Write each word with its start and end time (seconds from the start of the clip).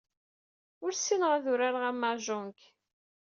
Ur 0.83 0.91
ssineɣ 0.95 1.31
ad 1.37 1.45
urareɣ 1.51 1.83
amahjong. 1.91 2.57